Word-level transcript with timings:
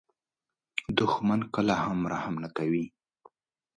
دښمن 0.99 1.39
کله 1.55 1.75
هم 1.83 1.99
رحم 2.13 2.35
نه 2.43 2.49
کوي 2.57 2.85